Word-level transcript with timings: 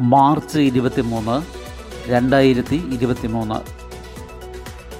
March 0.00 0.58
ഇരുപത്തിമൂന്ന് 0.58 1.36
രണ്ടായിരത്തി 2.10 2.76
ഇരുപത്തിമൂന്ന്. 2.76 3.58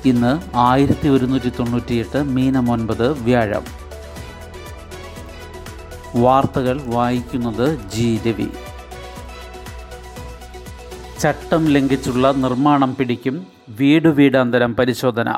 ഇന്ന് 0.09 0.57
ആയിരത്തി 0.57 1.09
ഒരുന്നൂറ്റി 1.09 1.49
തൊണ്ണൂറ്റിയെട്ട് 1.49 2.23
മീനം 2.25 2.71
ഒൻപത് 2.71 3.23
വ്യാഴം. 3.23 3.65
വാർത്തകൾ 6.17 6.83
വായിക്കുന്നത് 6.83 7.91
ജി 7.91 8.21
രവി. 8.27 8.49
ചട്ടം 11.21 11.65
ലംഘിച്ചുള്ള 11.67 12.33
നിർമ്മാണം 12.33 12.97
പിടിക്കും 12.97 13.47
വീട് 13.69 14.09
വീടാന്തരം 14.09 14.77
പരിശോധന. 14.77 15.35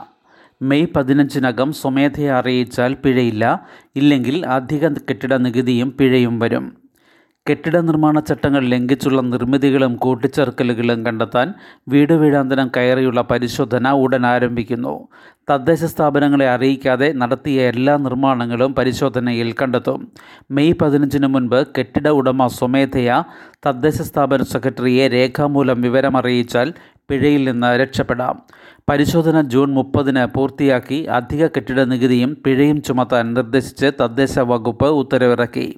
മെയ് 0.63 0.87
പതിനഞ്ചിനകം 0.97 1.73
സ്വമേധയെ 1.73 2.31
അറിയിച്ചാൽ 2.31 2.95
പിഴയില്ല. 2.95 3.67
ഇല്ലെങ്കിൽ 3.97 4.47
അധിക 4.47 4.89
കെട്ടിട 4.89 5.35
നികുതിയും 5.35 5.95
പിഴയും 6.01 6.39
വരും. 6.39 6.77
കെട്ടിട 7.51 7.77
നിർമ്മാണ 7.77 8.21
ചട്ടങ്ങൾ 8.21 8.61
ലംഘിച്ചുള്ള 8.61 9.21
നിർമ്മിതികളും 9.23 9.97
കൂട്ടിച്ചേർക്കലുകളും 9.97 11.07
കണ്ടെത്താൻ 11.07 11.55
വീട് 11.89 12.13
വീടാന്തരം 12.13 12.71
കയറിയുള്ള 12.77 13.21
പരിശോധന 13.21 13.91
ഉടൻ 13.91 14.27
ആരംഭിക്കുന്നു. 14.27 15.09
തദ്ദേശ 15.51 15.85
സ്ഥാപനങ്ങളെ 15.85 16.49
അറിയിക്കാതെ 16.49 17.13
നടത്തിയ 17.13 17.63
എല്ലാ 17.63 17.97
നിർമ്മാണങ്ങളും 17.97 18.75
പരിശോധനയിൽ 18.75 19.55
കണ്ടെത്തും. 19.63 20.13
മെയ് 20.51 20.75
പതിനഞ്ചിന് 20.83 21.27
മുൻപ് 21.27 21.67
കെട്ടിട 21.79 22.09
ഉടമ 22.09 22.47
സ്വമേധയാ 22.47 23.25
തദ്ദേശ 23.67 24.03
സ്ഥാപന 24.03 24.43
സെക്രട്ടറിയെ 24.43 25.09
രേഖാമൂലം 25.09 25.81
വിവരമറിയിച്ചാൽ 25.81 26.73
പിഴയിൽ 27.11 27.51
നിന്ന് 27.51 27.77
രക്ഷപ്പെടാം. 27.77 28.43
പരിശോധന 28.89 29.41
ജൂൺ 29.41 29.75
മുപ്പതിന് 29.75 30.27
പൂർത്തിയാക്കി 30.27 31.05
അധിക 31.05 31.47
കെട്ടിട 31.47 31.81
നികുതിയും 31.81 32.43
പിഴയും 32.47 32.83
ചുമത്താൻ 32.83 33.35
നിർദ്ദേശിച്ച് 33.35 33.87
തദ്ദേശ 34.01 34.39
വകുപ്പ് 34.39 34.87
ഉത്തരവിറക്കി. 34.87 35.77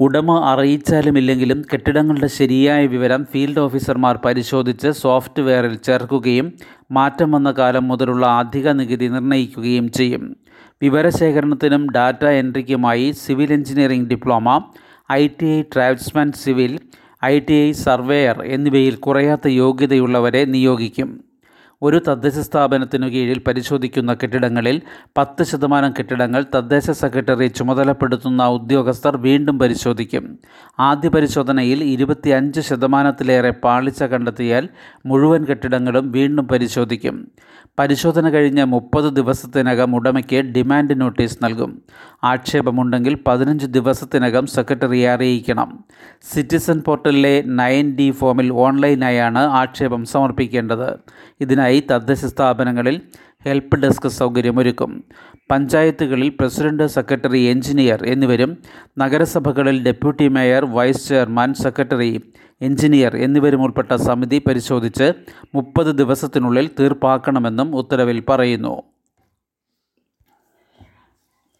ഉടമ 0.00 0.40
അറിയിച്ചാലുമില്ലെങ്കിലും 0.40 1.64
കെട്ടിടങ്ങളുടെ 1.72 2.26
ശരിയായ 2.26 2.86
വിവരം 2.86 3.24
ഫീൽഡ് 3.24 3.60
ഓഫീസർമാർ 3.60 4.16
പരിശോധിച്ച് 4.24 4.88
സോഫ്റ്റ്വെയറിൽ 4.90 5.74
ചേർക്കുകയും 5.76 6.52
മാറ്റം 6.90 7.32
വന്ന 7.32 7.50
കാലം 7.50 7.88
മുതലുള്ള 7.88 8.26
അധിക 8.26 8.68
നികുതി 8.68 9.08
നിർണയിക്കുകയും 9.08 9.92
ചെയ്യും. 9.92 10.36
വിവരശേഖരണത്തിനും 10.82 11.90
data 11.90 12.24
എൻട്രിക്കുമായി 12.24 13.10
civil 13.10 13.52
engineering 13.52 14.08
diploma 14.08 14.60
I 15.12 15.28
T 15.28 15.46
I 15.46 15.62
draughtsman 15.62 16.32
civil 16.32 16.80
I 17.24 17.40
T 17.40 17.68
I 17.68 17.72
surveyor 17.72 18.42
എന്നിവയിൽ 18.42 18.94
കുറയാത്ത 18.94 19.48
യോഗ്യതയുള്ളവരെ 19.48 20.44
നിയോഗിക്കും. 20.44 21.24
ഒരു 21.82 22.00
തദ്ദേശ 22.08 22.34
സ്ഥാപനത്തിനു 22.34 23.06
കീഴിൽ 23.08 23.38
പരിശോധിക്കുന്ന 23.38 24.14
കെട്ടിടങ്ങളിൽ 24.14 24.82
പത്ത് 25.16 25.42
ശതമാനം 25.42 25.90
കെട്ടിടങ്ങൾ 25.90 26.44
തദ്ദേശ 26.54 26.90
സെക്രട്ടറി 26.90 27.46
ചുമതലപ്പെടുത്തുന്ന 27.46 28.46
ഉദ്യോഗസ്ഥർ 28.46 29.16
വീണ്ടും 29.16 29.58
പരിശോധിക്കും. 29.58 30.38
ആദ്യ 30.78 31.08
പരിശോധനയിൽ 31.08 31.84
ഇരുപത്തിയഞ്ച് 31.84 32.60
ശതമാനത്തിലേറെ 32.60 33.50
പാളിച്ച 33.50 34.02
കണ്ടെത്തിയാൽ 34.02 34.68
മുഴുവൻ 35.06 35.44
കെട്ടിടങ്ങളും 35.44 36.12
വീണ്ടും 36.12 36.48
പരിശോധിക്കും. 36.48 37.28
പരിശോധന 37.78 38.28
കഴിഞ്ഞ് 38.28 38.64
മുപ്പത് 38.64 39.04
ദിവസത്തിനകം 39.04 39.94
ഉടമയ്ക്ക് 39.94 40.36
ഡിമാൻഡ് 40.36 41.00
നോട്ടീസ് 41.00 41.38
നൽകും. 41.42 41.82
ആക്ഷേപമുണ്ടെങ്കിൽ 42.30 43.14
പതിനഞ്ച് 43.26 43.66
ദിവസത്തിനകം 43.76 44.44
സെക്രട്ടറിയെ 44.56 45.08
അറിയിക്കണം. 45.14 45.70
സിറ്റിസൺ 46.32 46.78
പോർട്ടലിലെ 46.86 47.34
നയൻ 47.60 47.86
ഡി 47.98 48.08
ഫോമിൽ 48.20 48.48
ഓൺലൈനായാണ് 48.64 49.42
ആക്ഷേപം 49.62 50.04
സമർപ്പിക്കേണ്ടത്. 50.14 50.88
ഇതിനായി 51.40 51.80
തദ്ദേശ 51.90 52.24
സ്ഥാപനങ്ങളിൽ 52.34 52.98
ഹെൽപ്പ് 53.46 53.76
ഡെസ്ക് 53.82 54.08
സൗകര്യമൊരുക്കും. 54.20 54.92
പഞ്ചായത്തുകളിൽ 55.50 56.28
പ്രസിഡന്റ് 56.38 56.86
സെക്രട്ടറി 56.96 57.42
എഞ്ചിനീയർ 57.52 58.00
എന്നിവരും 58.14 58.50
നഗരസഭകളിൽ 59.02 59.76
deputy 59.88 60.26
mayor 60.36 60.64
vice 60.76 61.04
chairman 61.08 61.50
secretary 61.64 62.10
engineer 62.68 63.12
എന്നിവരും 63.24 63.62
ഉൾപ്പെട്ട 63.62 63.92
സമിതി 64.08 64.38
പരിശോധിച്ച് 64.46 65.06
മുപ്പത് 65.54 65.90
ദിവസത്തിനുള്ളിൽ 66.00 66.66
തീർപ്പാക്കണമെന്നും 66.80 67.70
ഉത്തരവിൽ 67.80 68.20
പറയുന്നു. 68.30 68.74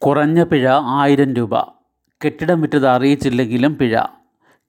കുറഞ്ഞ 0.03 0.43
പിഴ 0.43 0.69
ആയിരം 0.69 1.35
രൂപ. 1.35 1.55
കെട്ടിടം 2.25 2.61
വിറ്റത് 2.61 2.87
അറിയിച്ചില്ലെങ്കിലും 2.87 3.75
പിഴ. 3.75 3.95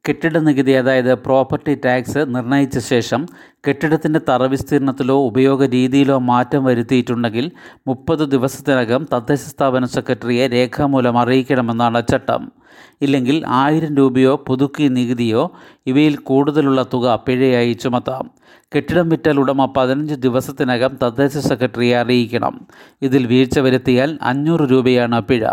കെട്ടിട 0.05 0.37
നികുതി 0.37 0.71
അതായത് 0.71 1.13
പ്രോപ്പർട്ടി 1.13 1.75
ടാക്സ് 1.85 2.17
നിർണയിച്ച 2.17 2.79
ശേഷം 2.79 3.25
കെട്ടിടത്തിന്റെ 3.67 4.19
തറ 4.29 4.43
വിസ്തീർണത്തിലോ 4.43 5.15
ഉപയോഗ 5.25 5.65
രീതിയിലോ 5.65 6.19
മാറ്റം 6.19 6.63
വരുത്തിയിട്ടുണ്ടെങ്കിൽ 6.65 7.51
മുപ്പത് 7.87 8.23
ദിവസത്തിനകം 8.31 9.07
തദ്ദേശ 9.13 9.39
സ്ഥാപന 9.39 9.85
സെക്രട്ടറിയെ 9.85 10.47
രേഖാമൂലം 10.47 11.19
അറിയിക്കണമെന്നാണ് 11.19 12.03
ചട്ടം. 12.11 12.51
ഇല്ലെങ്കിൽ 13.01 13.43
ആയിരം 13.47 13.95
രൂപയോ 13.95 14.43
പുതുക്കി 14.47 14.87
നികുതിയോ 14.87 15.51
ഇവയിൽ 15.87 16.15
കൂടുതലുള്ള 16.15 16.85
തുക 16.93 17.19
പിഴയായി 17.27 17.73
ചുമത്താം. 17.73 18.31
കെട്ടിടം 18.75 19.09
വിറ്റാൽ 19.09 19.39
ഉടമ 19.39 19.65
പതിനഞ്ച് 19.65 20.13
ദിവസത്തിനകം 20.13 20.97
തദ്ദേശ 21.03 21.37
സെക്രട്ടറിയെ 21.37 21.97
അറിയിക്കണം. 21.97 22.67
ഇതിൽ 23.01 23.27
വീഴ്ച 23.27 23.59
വരുത്തിയാൽ 23.59 24.19
അഞ്ഞൂറ് 24.21 24.61
രൂപയാണ് 24.61 25.21
പിഴ. 25.21 25.47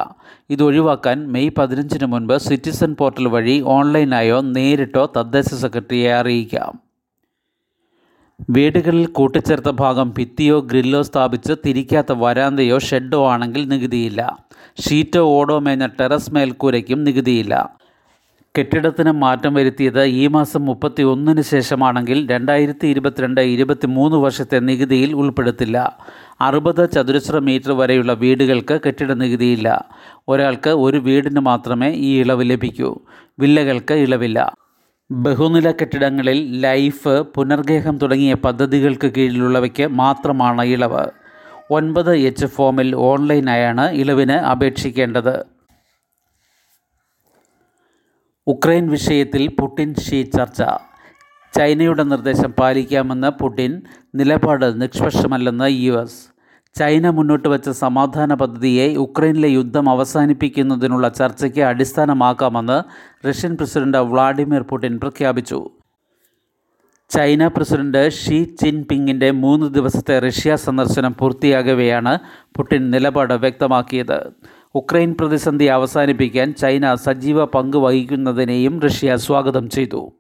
ഇത് 0.51 0.63
ഒഴിവാക്കാൻ 0.63 1.33
മെയ് 1.33 1.51
പതിനഞ്ചിന് 1.59 2.07
മുൻപ് 2.07 2.39
സിറ്റിസൺ 2.39 2.97
പോർട്ടൽ 2.99 3.29
വഴി 3.29 3.61
ഓൺലൈനായോ 3.61 4.41
നേരിട്ടോ 4.41 5.13
തദ്ദേശ 5.17 5.55
സെക്രട്ടറിയെ 5.55 6.13
അറിയിക്കാം. 6.13 6.94
വീടുകളിൽ 8.51 9.07
കൂട്ടിച്ചേർത്ത 9.07 9.71
ഭാഗം 9.71 10.11
ഭിത്തിയോ 10.19 10.61
ഗ്രില്ലോ 10.61 11.03
സ്ഥാപിച്ച് 11.03 11.53
തിരിക്കാത്ത 11.67 12.13
വരാന്തയോ 12.13 12.79
ഷെഡോ 12.79 13.29
ആണെങ്കിൽ 13.29 13.69
നികുതിയില്ല. 13.69 14.39
ഷീറ്റോ 14.81 15.21
ഓടോ 15.21 15.59
മേഞ്ഞ 15.59 15.87
ടെറസ് 15.87 16.35
മേൽക്കൂരയ്ക്കും 16.35 17.05
നികുതിയില്ല. 17.05 17.77
കെട്ടിടത്തിന് 18.59 19.13
മാറ്റം 19.13 19.55
വരുത്തിയത് 19.55 20.03
ഈ 20.03 20.27
മാസം 20.27 20.65
മുപ്പത്തി 20.65 21.03
ഒന്നിന് 21.03 21.41
ശേഷമാണെങ്കിൽ 21.41 22.31
രണ്ടായിരത്തി 22.31 22.87
ഇരുപത്തിരണ്ട് 22.87 23.41
ഇരുപത്തി 23.41 23.87
മൂന്ന് 23.87 24.17
വർഷത്തെ 24.17 24.59
നികുതിയിൽ 24.59 25.13
ഉൾപ്പെടുത്തില്ല. 25.13 25.99
അറുപത് 26.41 26.91
ചതുരശ്ര 26.91 27.39
മീറ്റർ 27.39 27.73
വരെയുള്ള 27.73 28.13
വീടുകൾക്ക് 28.13 28.81
കെട്ടിട 28.87 29.13
നികുതിയില്ല. 29.13 29.85
ഒരാൾക്ക് 30.29 30.71
ഒരു 30.71 30.97
വീടിന് 30.97 31.41
മാത്രമേ 31.41 31.91
ഈ 31.91 32.21
ഇളവ് 32.21 32.51
ലഭിക്കൂ. 32.51 32.99
വില്ലകൾക്ക് 33.39 33.95
ഇളവില്ല. 33.95 34.64
ബഹുനില 35.15 35.71
കെട്ടിടങ്ങളിൽ 35.71 36.61
ലൈഫ് 36.61 37.09
പുനർഗേഹം 37.09 37.99
തുടങ്ങിയ 37.99 38.35
പദ്ധതികൾക്ക് 38.35 39.07
കീഴിലുള്ളവയ്ക്ക് 39.07 39.87
മാത്രമാണ് 39.87 40.63
ഇളവ്. 40.63 41.07
ഒൻപത് 41.71 42.17
എച്ച് 42.17 42.47
ഫോമിൽ 42.47 42.97
ഓൺലൈനായാണ് 42.97 43.91
ഇളവിന് 43.91 44.33
അപേക്ഷിക്കേണ്ടത്. 44.33 45.45
ഉക്രൈൻ 48.47 48.89
വിഷയത്തിൽ 48.89 49.49
പുടിൻ 49.49 49.95
ഷീ 49.95 50.23
ചർച്ച. 50.23 50.63
ചൈനയുടെ 51.57 52.03
നിർദ്ദേശം 52.03 52.53
പാലിക്കാമെന്ന് 52.53 53.43
പുടിൻ. 53.43 53.83
നിലപാട് 54.15 54.83
നിഷ്പക്ഷമല്ലെന്ന് 54.83 55.71
യു 55.71 55.93
എസ്. 55.93 56.34
ചൈന 56.79 57.11
മുന്നോട്ട് 57.11 57.49
വച്ച 57.49 57.69
സമാധാന 57.69 58.35
പദ്ധതിയെ 58.35 58.97
ഉക്രൈനിലെ 58.97 59.49
യുദ്ധം 59.49 59.89
അവസാനിപ്പിക്കുന്നതിനുള്ള 59.89 61.09
ചർച്ചയ്ക്ക് 61.09 61.61
അടിസ്ഥാനമാക്കാമെന്ന് 61.61 62.83
റഷ്യൻ 63.29 63.57
പ്രസിഡന്റ് 63.57 63.99
വ്ളാഡിമിർ 63.99 64.63
പുടിൻ 64.63 64.99
പ്രഖ്യാപിച്ചു. 64.99 65.71
ചൈന 67.11 67.47
പ്രസിഡന്റ് 67.47 68.11
ഷീ 68.11 68.45
ജിൻപിങ്ങിന്റെ 68.45 69.31
മൂന്ന് 69.31 69.75
ദിവസത്തെ 69.75 70.19
റഷ്യ 70.19 70.57
സന്ദർശനം 70.57 71.15
പൂർത്തിയാകവെയാണ് 71.19 72.19
പുടിൻ 72.57 72.91
നിലപാട് 72.91 73.35
വ്യക്തമാക്കിയത്. 73.35 74.33
ഉക്രൈൻ 74.75 75.15
പ്രതിസന്ധി 75.21 75.65
അവസാനിപ്പിക്കാൻ 75.65 76.53
ചൈന 76.53 76.95
സജീവ 76.95 77.45
പങ്ക് 77.45 77.77
വഹിക്കുന്നതിനെയും 77.77 78.81
റഷ്യ 78.81 79.17
സ്വാഗതം 79.17 79.71
ചെയ്തു. 79.71 80.13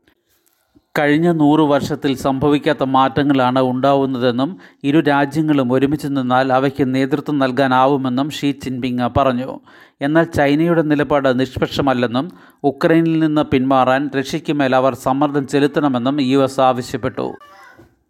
കഴിഞ്ഞ 0.98 1.32
നൂറ് 1.32 1.60
വർഷത്തിൽ 1.60 2.16
സംഭവിക്കാത്ത 2.16 2.82
മാറ്റങ്ങളാണ് 2.82 3.60
ഉണ്ടാവുന്നതെന്നും 3.62 4.56
ഇരു 4.84 5.00
രാജ്യങ്ങളും 5.00 5.72
ഒരുമിച്ച് 5.72 6.06
നിന്നാൽ 6.06 6.52
അവയ്ക്ക് 6.52 6.94
നേതൃത്വം 6.94 7.38
നൽകാനാവുമെന്നും 7.38 8.30
ഷീ 8.30 8.52
ജിൻപിങ് 8.52 9.08
പറഞ്ഞു. 9.16 9.60
എന്നാൽ 10.02 10.24
ചൈനയുടെ 10.24 10.82
നിലപാട് 10.82 11.40
നിഷ്പക്ഷമല്ലെന്നും 11.40 12.28
ഉക്രൈനിൽ 12.64 13.18
നിന്ന് 13.18 13.42
പിന്മാറാൻ 13.42 14.10
റഷ്യയ്ക്ക് 14.18 14.52
മേൽ 14.52 14.76
അവർ 14.76 14.94
സമ്മർദ്ദം 14.94 15.46
ചെലുത്തണമെന്നും 15.46 16.20
യു 16.20 16.38
എസ് 16.38 16.60
ആവശ്യപ്പെട്ടു. 16.60 17.32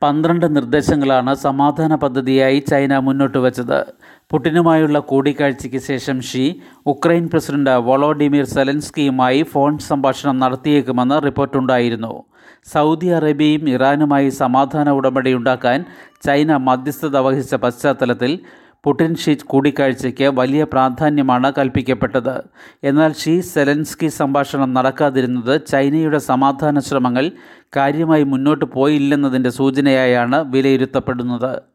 പന്ത്രണ്ട് 0.03 0.57
നിർദ്ദേശങ്ങളാണ് 0.57 1.35
സമാധാന 1.35 1.95
പദ്ധതിയായി 1.95 2.59
ചൈന 2.59 2.99
മുന്നോട്ട് 2.99 3.39
വച്ചത്. 3.39 3.85
പുടിനുമായുള്ള 4.31 4.99
കൂടിക്കാഴ്ചയ്ക്ക് 4.99 5.79
ശേഷം 5.79 6.21
ഷീ 6.21 6.55
ഉക്രൈൻ 6.87 7.29
പ്രസിഡന്റ് 7.29 7.71
വൊളോഡിമിർ 7.71 8.45
സെലൻസ്കിയുമായി 8.45 9.43
ഫോൺ 9.43 9.79
സംഭാഷണം 9.79 10.39
നടത്തിയേക്കുമെന്ന് 10.39 11.23
റിപ്പോർട്ടുണ്ടായിരുന്നു. 11.25 12.25
സൗദി 12.73 13.07
അറേബ്യയും 13.07 13.69
ഇറാനുമായി 13.69 14.29
സമാധാന 14.29 14.91
ഉടമ്പടി 14.91 15.35
ഉണ്ടാക്കാൻ 15.35 15.85
ചൈന 16.27 16.57
മധ്യസ്ഥത 16.57 17.19
വഹിച്ച 17.19 17.55
പശ്ചാത്തലത്തിൽ 17.55 18.39
പുടിൻ 18.85 19.15
ഷീ 19.15 19.35
കൂടിക്കാഴ്ചയ്ക്ക് 19.35 20.25
വലിയ 20.25 20.65
പ്രാധാന്യമാണ് 20.65 21.53
കൽപ്പിക്കപ്പെട്ടത്. 21.59 22.43
എന്നാൽ 22.85 23.13
ഷീ 23.13 23.41
സെലൻസ്കി 23.41 24.07
സംഭാഷണം 24.07 24.75
നടക്കാതിരുന്നത് 24.75 25.67
ചൈനയുടെ 25.67 26.19
സമാധാന 26.19 26.79
ശ്രമങ്ങൾ 26.79 27.33
കാര്യമായി 27.77 28.23
മുന്നോട്ട് 28.25 28.65
പോയില്ലെന്നതിന്റെ 28.65 29.51
സൂചനയായാണ് 29.51 30.45
വിലയിരുത്തപ്പെടുന്നത്. 30.45 31.74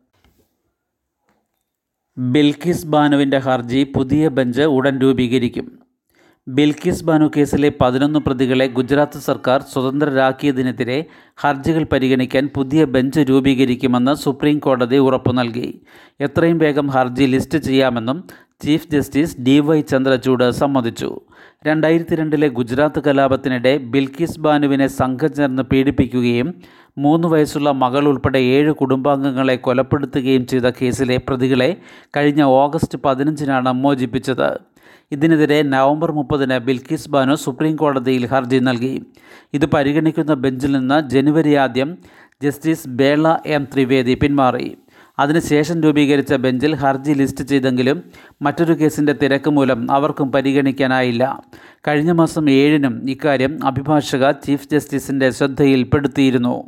ബിൽക്കിസ് 2.19 2.87
ബാനുവിന്റെ 2.87 3.37
ഹർജി 3.37 3.83
പുതിയ 3.95 4.27
ബെഞ്ച് 4.27 4.61
ഉടൻ 4.61 4.99
രൂപീകരിക്കും. 4.99 5.79
ബിൽഖിസ് 6.47 7.03
ബാനു 7.03 7.31
കേസിലെ 7.37 7.71
പതിനൊന്ന് 7.81 8.19
പ്രതികളെ 8.19 8.67
ഗുജറാത്ത് 8.67 9.19
സർക്കാർ 9.19 9.61
സ്വതന്ത്രരാക്കിയതിനെതിരെ 9.61 11.05
ഹർജികൾ 11.35 11.83
പരിഗണിക്കാൻ 11.83 12.49
പുതിയ 12.55 12.85
ബെഞ്ച് 12.85 13.19
രൂപീകരിക്കുമെന്ന് 13.19 14.15
സുപ്രീം 14.15 14.59
കോടതി 14.59 14.97
ഉറപ്പു 14.97 15.31
നൽകി. 15.31 15.81
എത്രയും 16.19 16.57
വേഗം 16.57 16.87
ഹർജി 16.87 17.23
ലിസ്റ്റ് 17.23 17.57
ചെയ്യാമെന്നും 17.57 18.23
chief 18.63 18.87
justice 18.91 19.35
D 19.41 19.59
Y 19.59 19.81
Chandrachud 19.81 20.51
സമ്മതിച്ചു. 20.51 21.19
രണ്ടായിരത്തി 21.67 22.15
രണ്ടിലെ 22.15 22.47
ഗുജറാത്ത് 22.47 22.99
കലാപത്തിനിടെ 23.03 23.77
ബിൽക്കിസ് 23.77 24.39
ബാനുവിനെ 24.39 24.87
സംഘം 24.87 25.33
ചേർന്ന് 25.33 25.63
പീഡിപ്പിക്കുകയും 25.63 26.53
മൂന്ന് 26.97 27.27
വയസ്സുള്ള 27.27 27.71
മകൾ 27.71 28.07
ഉൾപ്പെടെ 28.07 28.39
ഏഴ് 28.39 28.71
കുടുംബാംഗങ്ങളെ 28.71 29.55
കൊലപ്പെടുത്തുകയും 29.55 30.45
ചെയ്ത 30.45 30.63
കേസിലെ 30.81 31.17
പ്രതികളെ 31.17 31.77
കഴിഞ്ഞ 32.17 32.41
ഓഗസ്റ്റ് 32.41 32.97
പതിനഞ്ചിനാണ് 33.05 33.73
മോചിപ്പിച്ചത്. 33.73 34.59
ഇതിനെതിരെ 35.11 35.61
നവംബർ 35.61 36.11
മുപ്പതിന് 36.11 36.57
ബിൽക്കിസ് 36.57 37.09
ബാനു 37.09 37.35
സുപ്രീം 37.35 37.75
കോടതിയിൽ 37.75 38.25
ഹർജി 38.25 38.57
നൽകി. 38.57 39.05
ഇത് 39.53 39.65
പരിഗണിക്കുന്ന 39.65 40.33
ബെഞ്ചിൽ 40.33 40.71
നിന്ന് 40.71 41.09
ജനുവരി 41.09 41.55
ആദ്യം 41.55 41.97
ജസ്റ്റിസ് 42.43 42.89
ബേള 42.89 43.37
എം 43.45 43.67
ത്രിവേദി 43.73 44.13
പിന്മാറി. 44.13 44.77
അതിനുശേഷം 45.19 45.81
രൂപീകരിച്ച 45.83 46.33
ബെഞ്ചിൽ 46.33 46.75
ഹർജി 46.75 47.11
ലിസ്റ്റ് 47.11 47.43
ചെയ്തെങ്കിലും 47.43 48.03
മറ്റൊരു 48.41 48.73
കേസിന്റെ 48.73 49.13
തിരക്ക് 49.13 49.49
മൂലം 49.49 49.91
അവർക്കും 49.91 50.31
പരിഗണിക്കാനായില്ല. 50.31 51.43
കഴിഞ്ഞ 51.87 52.11
മാസം 52.11 52.49
ഏഴിനും 52.49 53.09
ഇക്കാര്യം 53.09 53.59
അഭിഭാഷക 53.63 54.31
ചീഫ് 54.31 54.67
ജസ്റ്റിസിന്റെ 54.71 55.29
ശ്രദ്ധയിൽപ്പെടുത്തിയിരുന്നു. 55.29 56.63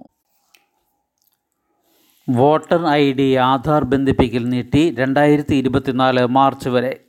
വോട്ടർ 2.29 2.87
ഐ 2.87 3.13
ഡി 3.13 3.33
ആധാർ 3.35 3.83
ബന്ധിപ്പിക്കൽ 3.83 4.49
നീട്ടി 4.49 4.95
രണ്ടായിരത്തി 4.99 5.55
ഇരുപത്തിനാല് 5.55 6.25
മാർച്ച് 6.25 6.69
വരെ. 6.69 6.99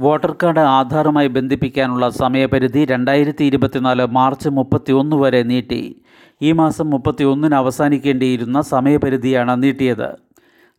വോട്ടർ 0.00 0.36
കാർഡ് 0.42 0.60
ആധാറുമായി 0.60 1.28
ബന്ധിപ്പിക്കാനുള്ള 1.28 2.08
സമയപരിധി 2.08 2.84
രണ്ടായിരത്തി 2.84 3.44
ഇരുപത്തിനാല് 3.44 4.06
മാർച്ച് 4.06 4.48
മുപ്പത്തി 4.48 4.92
ഒന്ന് 4.92 5.16
വരെ 5.16 5.42
നീട്ടി. 5.42 6.02
ഈ 6.42 6.52
മാസം 6.52 6.90
മുപ്പത്തി 6.90 7.24
ഒന്നിന് 7.24 7.54
അവസാനിക്കേണ്ടിയിരുന്ന 7.54 8.60
സമയപരിധിയാണ് 8.60 9.62
നീട്ടിയത്. 9.62 10.31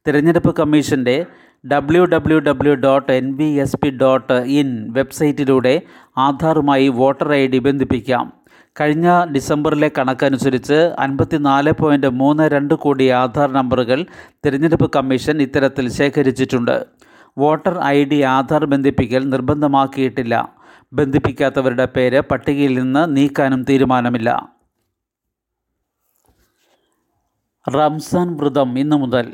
തിരഞ്ഞെടുപ്പ് 0.08 0.56
കമ്മീഷന്റെ 0.56 1.26
W 1.72 2.06
W 2.06 2.40
W 2.40 2.74
dot 2.74 3.12
N 3.12 3.38
V 3.38 3.44
S 3.44 3.78
P 3.78 3.90
dot 3.90 4.34
in 4.34 4.94
വെബ്സൈറ്റിലൂടെ 4.94 5.82
ആധാറുമായി 6.18 6.88
വോട്ടർ 6.88 7.34
ഐ 7.34 7.48
ഡി 7.48 7.60
ബന്ധിപ്പിക്കാം. 7.60 8.34
കഴിഞ്ഞ 8.82 9.26
ഡിസംബറിലെ 9.26 9.92
കണക്കനുസരിച്ച് 9.98 10.74
അൻപത്തിനാല് 10.74 11.72
പോയിന്റ് 11.72 12.08
മൂന്ന് 12.08 12.44
രണ്ട് 12.44 12.74
കോടി 12.74 13.08
ആധാർ 13.10 13.52
നമ്പറുകൾ 13.52 14.06
തിരഞ്ഞെടുപ്പ് 14.46 14.92
കമ്മീഷൻ 14.96 15.42
ഇത്തരത്തിൽ 15.42 15.90
ശേഖരിച്ചിട്ടുണ്ട്. 15.90 16.86
വോട്ടർ 17.38 17.84
ഐ 17.84 18.04
ഡി 18.04 18.22
ആധാർ 18.22 18.66
ബന്ധിപ്പിക്കൽ 18.66 19.30
നിർബന്ധമാക്കിയിട്ടില്ല. 19.30 20.56
ബന്ധിപ്പിക്കാത്തവരുടെ 20.94 21.86
പേര് 21.86 22.22
പട്ടികയിൽ 22.22 22.80
നിന്ന് 22.80 23.18
നീക്കാനും 23.18 23.64
തീരുമാനമില്ല. 23.64 24.52
റംസാൻ 27.76 28.38
വ്രതം 28.38 28.80
ഇന്നു 28.80 28.96
മുതൽ 28.96 29.34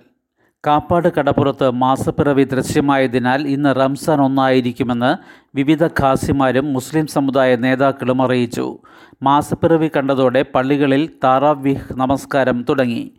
കാപ്പാട് 0.68 1.08
കടപ്പുറത്ത് 1.08 1.72
മാസപ്പിറവി 1.72 2.44
ദൃശ്യമായതിനാൽ 2.44 3.48
ഇന്ന് 3.48 3.76
റംസാൻ 3.76 4.22
ഒന്നായിരിക്കുമെന്ന് 4.22 5.18
വിവിധ 5.56 5.88
ഖാസിമാരും 5.88 6.74
മുസ്ലിം 6.74 7.08
സമുദായ 7.08 7.56
നേതാക്കളും 7.56 8.22
അറിയിച്ചു. 8.22 8.80
മാസപ്പിറവി 9.24 9.90
കണ്ടതോടെ 9.98 10.46
പള്ളികളിൽ 10.56 11.10
താറാവിഹ് 11.24 11.94
നമസ്കാരം 11.94 12.66
തുടങ്ങി. 12.70 13.12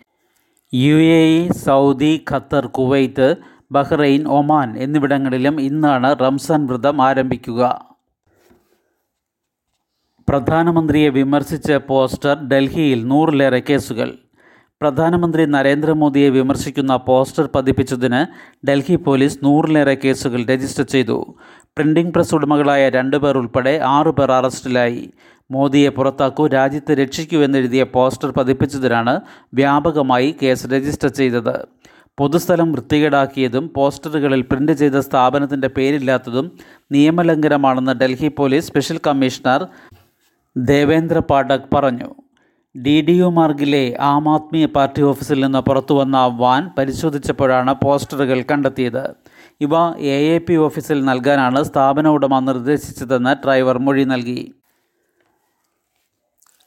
U 0.75 0.95
A 0.95 1.23
E 1.39 1.53
Saudi 1.53 2.25
Qatar 2.31 2.67
Kuwait 2.67 3.37
Bahrain 3.73 4.29
Oman 4.29 4.79
എന്നിവിടങ്ങളിലും 4.79 5.61
ഇന്നാണ് 5.61 6.17
റംസാൻ 6.19 6.67
വ്രതം 6.67 7.03
ആരംഭിക്കുക. 7.03 7.91
പ്രധാനമന്ത്രിയെ 10.29 11.09
വിമർശിച്ച 11.09 11.73
പോസ്റ്റർ 11.73 12.49
ഡൽഹിയിൽ 12.49 13.07
നൂറിലേറെ 13.07 13.63
കേസുകൾ. 13.71 14.19
പ്രധാനമന്ത്രി 14.81 15.43
നരേന്ദ്രമോദിയെ 15.47 16.29
വിമർശിക്കുന്ന 16.29 16.93
പോസ്റ്റർ 17.06 17.49
പതിപ്പിച്ചതിന് 17.55 18.21
ഡൽഹി 18.69 18.97
പോലീസ് 19.06 19.37
നൂറിലേറെ 19.43 19.94
കേസുകൾ 19.94 20.41
രജിസ്റ്റർ 20.50 20.85
ചെയ്തു. 20.85 21.17
പ്രിന്റിംഗ് 21.77 22.12
പ്രസ് 22.15 22.35
ഉടമകളായ 22.35 22.88
രണ്ടുപേർ 22.88 23.38
ഉൾപ്പെടെ 23.38 23.81
ആറുപേർ 23.94 24.31
അറസ്റ്റിലായി. 24.32 25.03
മോദിയെ 25.50 25.88
പുറത്താക്കൂ 25.88 26.47
രാജ്യത്തെ 26.47 26.94
രക്ഷിക്കൂ 26.94 27.38
എന്നെഴുതിയ 27.47 27.82
പോസ്റ്റർ 27.97 28.31
പതിപ്പിച്ചതിനാണ് 28.31 29.15
വ്യാപകമായി 29.55 30.31
കേസ് 30.43 30.73
രജിസ്റ്റർ 30.73 31.09
ചെയ്തത്. 31.09 31.55
പൊതുസ്ഥലം 32.19 32.73
വൃത്തികേടാക്കിയതും 32.73 33.71
പോസ്റ്ററുകളിൽ 33.77 34.43
പ്രിന്റ് 34.43 34.73
ചെയ്ത 34.73 34.99
സ്ഥാപനത്തിന്റെ 35.09 35.69
പേരില്ലാത്തതും 35.77 36.49
നിയമലംഘനമാണെന്ന് 36.93 37.93
Delhi 37.93 38.29
police 38.29 38.67
special 38.67 39.00
commissioner 39.06 39.62
Devendra 40.56 41.19
Pathak 41.19 41.71
പറഞ്ഞു. 41.77 42.11
ഡി 42.76 43.00
ഡി 43.00 43.12
യു 43.12 43.26
മാർഗിലെ 43.26 43.96
ആം 44.00 44.28
ആദ്മി 44.28 44.64
പാർട്ടി 44.64 45.02
ഓഫീസിൽ 45.02 45.44
നിന്ന് 45.44 45.58
പുറത്തു 45.58 45.94
വന്ന 45.94 46.19
വാൻ 46.37 46.70
പരിശോധിച്ചപ്പോഴാണ് 46.78 47.75
പോസ്റ്ററുകൾ 47.84 48.44
കണ്ടെത്തിയത്. 48.50 49.14
ഇവ 49.61 49.72
എ 49.99 50.34
എ 50.34 50.38
പി 50.38 50.55
ഓഫീസിൽ 50.56 51.05
നൽകാനാണ് 51.05 51.62
സ്ഥാപന 51.62 52.08
ഉടമ 52.08 52.38
നിർദ്ദേശിച്ചതെന്ന് 52.38 53.34
ഡ്രൈവർ 53.44 53.78
മൊഴി 53.78 54.05
നൽകി. 54.05 54.52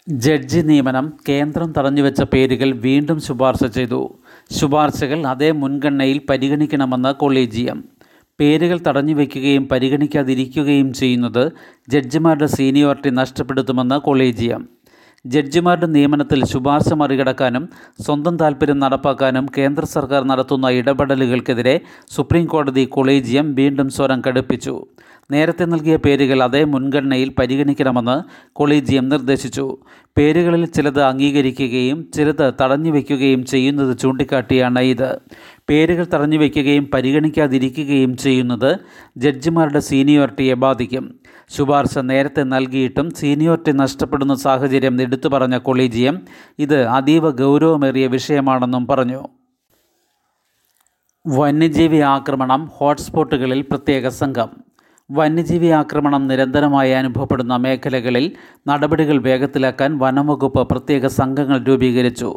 ജഡ്ജി 0.09 0.59
നിയമനം 0.59 1.13
കേന്ദ്രം 1.29 1.73
തടഞ്ഞുവെച്ച 1.77 2.21
പേരുകൾ 2.21 2.71
വീണ്ടും 2.71 3.21
ശുപാർശ 3.21 3.63
ചെയ്തു. 3.63 4.19
ശുപാർശകൾ 4.51 5.27
അതേ 5.27 5.51
മുൻഗണനയിൽ 5.51 6.21
പരിഗണിക്കണമെന്ന് 6.29 7.13
കൊളീജിയം. 7.13 7.83
പേരുകൾ 8.39 8.79
തടഞ്ഞുവെക്കുകയും 8.87 9.67
പരിഗണിക്കാതിരിക്കുകയും 9.67 10.93
ചെയ്യുന്നത് 10.93 11.51
ജഡ്ജിമാരുടെ 11.89 12.45
സീനിയോറിറ്റി 12.45 13.09
നഷ്ടപ്പെടുത്തുമെന്ന് 13.09 13.95
കൊളീജിയം. 13.95 14.82
ജഡ്ജിമാരുടെ 15.25 15.87
നിയമനത്തിൽ 15.87 16.39
ശുപാർശ 16.45 16.93
മറികടക്കാനും 16.93 17.65
സ്വന്തം 18.05 18.37
താൽപ്പര്യം 18.37 18.79
നടപ്പാക്കാനും 18.79 19.45
കേന്ദ്ര 19.57 19.85
സർക്കാർ 19.85 20.23
നടത്തുന്ന 20.23 20.69
ഇടപെടലുകൾക്കെതിരെ 20.79 21.75
സുപ്രീം 22.15 22.45
കോടതി 22.45 22.83
കൊളീജിയം 22.85 23.55
വീണ്ടും 23.55 23.89
സ്വരം 23.89 24.21
കടുപ്പിച്ചു. 24.27 24.75
നേരത്തെ 25.31 25.65
നൽകിയ 25.65 25.95
പേരുകൾ 25.95 26.43
അതേ 26.43 26.63
മുൻഗണനയിൽ 26.63 27.29
പരിഗണിക്കണമെന്ന് 27.39 28.47
കൊളീജിയം 28.53 29.09
നിർദ്ദേശിച്ചു. 29.09 29.77
പേരുകളിൽ 30.17 30.65
ചിലത് 30.65 31.01
അംഗീകരിക്കുകയും 31.01 32.11
ചിലത് 32.15 32.53
തടഞ്ഞുവെക്കുകയും 32.61 33.45
ചെയ്യുന്നത് 33.45 33.97
ചൂണ്ടിക്കാട്ടിയാണ് 33.97 34.79
ഇത്. 34.79 35.19
പേരുകൾ 35.69 36.03
തടഞ്ഞു 36.03 36.23
തടഞ്ഞുവെക്കുകയും 36.23 36.89
പരിഗണിക്കാതിരിക്കുകയും 36.93 38.17
ചെയ്യുന്നത് 38.17 38.77
ജഡ്ജിമാരുടെ 39.17 39.79
സീനിയോറിറ്റിയെ 39.79 40.53
ബാധിക്കും. 40.53 41.19
ശുപാർശ 41.49 41.97
നേരത്തെ 41.97 42.43
നൽകിയിട്ടും 42.43 43.11
സീനിയോറിറ്റി 43.11 43.71
നഷ്ടപ്പെടുന്ന 43.71 44.35
സാഹചര്യം 44.35 45.01
എടുത്തു 45.01 45.29
പറഞ്ഞ 45.29 45.57
കൊളീജിയം 45.57 46.21
ഇത് 46.59 46.83
അതീവ 46.83 47.29
ഗൗരവമേറിയ 47.29 48.07
വിഷയമാണെന്നും 48.07 48.87
പറഞ്ഞു. 48.87 49.27
വന്യജീവി 51.27 51.97
ആക്രമണം 51.97 52.65
ഹോട്ട്സ്പോട്ടുകളിൽ 52.65 53.61
പ്രത്യേക 53.61 54.07
സംഘം. 54.07 54.62
വന്യജീവി 55.11 55.67
ആക്രമണം 55.67 56.27
നിരന്തരമായി 56.27 56.91
അനുഭവപ്പെടുന്ന 56.91 57.57
മേഖലകളിൽ 57.57 58.31
നടപടികൾ 58.67 59.17
വേഗത്തിലാക്കാൻ 59.17 59.97
വനംവകുപ്പ് 59.97 60.69
പ്രത്യേക 60.69 61.07
സംഘങ്ങൾ 61.07 61.57
രൂപീകരിച്ചു. 61.57 62.29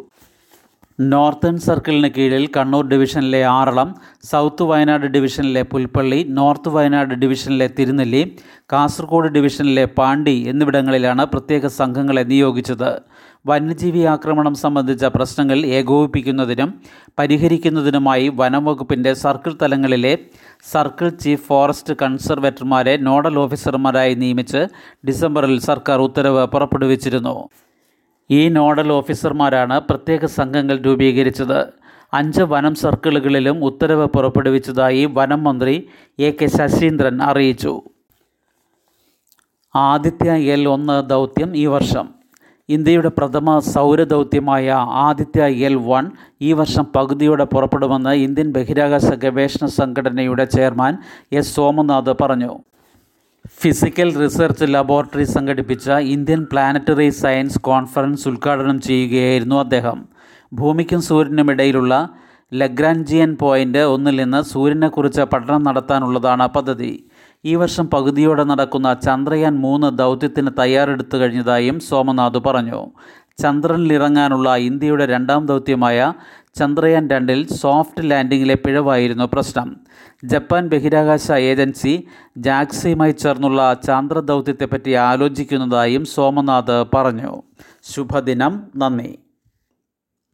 നോർത്തേൺ 0.99 1.57
സർക്കിളിന് 1.57 2.07
കീഴിൽ 2.07 2.47
കണ്ണൂർ 2.57 2.87
ഡിവിഷനിലെ 2.87 3.43
ആറളം 3.43 3.95
സൗത്ത് 4.23 4.63
വയനാട് 4.63 5.05
ഡിവിഷനിലെ 5.05 5.61
പുൽപ്പള്ളി 5.61 6.23
നോർത്ത് 6.29 6.69
വയനാട് 6.69 7.13
ഡിവിഷനിലെ 7.13 7.67
തിരുനെല്ലി 7.79 8.37
കാസർഗോഡ് 8.73 9.27
ഡിവിഷനിലെ 9.27 9.85
പാണ്ടി 9.85 10.33
എന്നിവിടങ്ങളിലാണ് 10.47 11.25
പ്രത്യേക 11.25 11.67
സംഘങ്ങളെ 11.67 12.23
നിയോഗിച്ചത്. 12.23 12.89
വന്യജീവി 13.47 13.99
ആക്രമണം 13.99 14.55
സംബന്ധിച്ച 14.55 15.05
പ്രശ്നങ്ങൾ 15.05 15.57
ഏകോപിപ്പിക്കുന്നതിനും 15.57 16.71
പരിഹരിക്കുന്നതിനുമായി 17.19 18.27
വനംവകുപ്പിന്റെ 18.29 19.13
സർക്കിൾ 19.13 19.53
തലങ്ങളിലെ 19.61 20.17
സർക്കിൾ 20.73 21.09
ചീഫ് 21.09 21.47
ഫോറസ്റ്റ് 21.47 21.93
കൺസർവേറ്റർമാരെ 21.93 22.97
നോഡൽ 22.97 23.39
ഓഫീസർമാരായി 23.39 24.15
നിയമിച്ച് 24.15 24.63
ഡിസംബറിൽ 25.07 25.59
സർക്കാർ 25.59 25.99
ഉത്തരവ് 25.99 26.45
പുറപ്പെടുവിച്ചിരുന്നു. 26.47 27.37
ഈ 28.29 28.49
നോഡൽ 28.49 28.91
ഓഫീസർമാരാണ് 28.91 29.79
പ്രത്യേക 29.79 30.25
സംഘങ്ങൾ 30.25 30.77
രൂപീകരിച്ചത്. 30.77 31.67
അഞ്ച് 32.13 32.41
വനം 32.41 32.75
സർക്കിളുകളിലും 32.75 33.63
ഉത്തരവ് 33.63 34.07
പുറപ്പെടുവിച്ചതായി 34.07 35.05
വനം 35.05 35.43
മന്ത്രി 35.43 35.87
എ 36.19 36.31
കെ 36.31 36.45
ശശീന്ദ്രൻ 36.45 37.21
അറിയിച്ചു. 37.21 37.81
ആദിത്യ 39.75 40.31
എൽ 40.31 40.67
ഒന്ന് 40.67 41.09
ദൗത്യം 41.09 41.57
ഈ 41.57 41.65
വർഷം. 41.65 42.09
ഇന്ത്യയുടെ 42.69 43.07
പ്രഥമ 43.07 43.59
സൗരദൗത്യമായ 43.59 44.71
ആദിത്യ 44.77 45.45
എൽ 45.45 45.75
വൺ 45.75 46.11
ഈ 46.41 46.53
വർഷം 46.53 46.85
പകുതിയോടെ 46.95 47.43
പുറപ്പെടുമെന്ന് 47.43 48.09
ഇന്ത്യൻ 48.09 48.51
ബഹിരാകാശ 48.51 49.05
ഗവേഷണ 49.05 49.65
സംഘടനയുടെ 49.65 50.45
ചെയർമാൻ 50.45 50.97
എസ് 51.31 51.55
സോമനാഥ് 51.55 52.15
പറഞ്ഞു. 52.21 52.59
ഫിസിക്കൽ 53.61 54.15
റിസർച്ച് 54.15 54.65
ലബോറട്ടറി 54.67 55.23
സംഘടിപ്പിച്ച 55.23 55.89
ഇന്ത്യൻ 55.89 56.47
പ്ലാനറ്ററി 56.51 57.09
സയൻസ് 57.09 57.59
കോൺഫറൻസ് 57.59 58.27
ഉദ്ഘാടനം 58.27 58.81
ചെയ്യുകയായിരുന്നു 58.81 59.55
അദ്ദേഹം. 59.55 60.05
ഭൂമിക്കും 60.53 61.01
സൂര്യനും 61.01 61.51
ഇടയിലുള്ള 61.51 62.09
ലഗ്രാൻജിയൻ 62.53 63.37
പോയിന്റ് 63.41 63.77
ഒന്നിൽ 63.77 64.15
നിന്ന് 64.15 64.41
സൂര്യനെക്കുറിച്ച് 64.41 65.21
പഠനം 65.21 65.63
നടത്താനുള്ളതാണ് 65.63 66.47
പദ്ധതി. 66.47 67.09
ഈ 67.45 67.55
വർഷം 67.55 67.89
പകുതിയോടെ 67.89 68.43
നടക്കുന്ന 68.43 68.93
ചന്ദ്രയാൻ 68.93 69.55
മൂന്ന് 69.55 69.97
ദൗത്യത്തിന് 69.97 70.51
തയ്യാറെടുത്തു 70.59 71.17
കഴിഞ്ഞതായും 71.17 71.79
സോമനാഥ് 71.79 72.37
പറഞ്ഞു. 72.37 72.91
ചന്ദ്രനിലിറങ്ങാനുള്ള 73.41 74.55
ഇന്ത്യയുടെ 74.55 75.05
രണ്ടാം 75.05 75.45
ദൗത്യമായ 75.45 76.13
ചന്ദ്രയാൻ 76.57 77.09
രണ്ടിൽ 77.09 77.47
സോഫ്റ്റ് 77.53 78.11
ലാൻഡിങ്ങിലെ 78.11 78.55
പിഴവായിരുന്നു 78.55 79.23
പ്രശ്നം. 79.33 79.77
ജപ്പാൻ 80.23 80.67
ബഹിരാകാശ 80.67 81.31
ഏജൻസി 81.31 82.07
ജാക്സയുമായി 82.37 83.11
ചേർന്നുള്ള 83.11 83.77
ചാന്ദ്ര 83.85 84.19
ദൗത്യത്തെപ്പറ്റി 84.19 84.91
ആലോചിക്കുന്നതായും 84.91 86.05
സോമനാഥ് 86.05 86.85
പറഞ്ഞു. 86.93 87.41
ശുഭദിനം 87.83 88.53
നന്ദി. 88.75 89.26